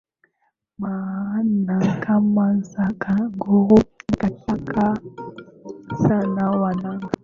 [0.81, 3.77] Mahakama za kangaroo
[4.09, 4.99] zikapata
[6.07, 7.09] sana wahanga